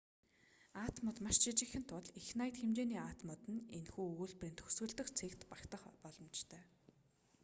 атомууд 0.83 1.17
маш 1.25 1.35
жижигхэн 1.45 1.83
тул 1.91 2.05
их 2.19 2.27
наяд 2.39 2.55
хэмжээний 2.59 3.01
атомууд 3.11 3.43
нь 3.53 3.65
энэхүү 3.77 4.03
өгүүлбэрийн 4.11 4.57
төгсгөл 4.57 4.93
дэх 4.97 5.07
цэгт 5.17 5.41
багтах 5.51 5.83
боломжтой 6.03 6.63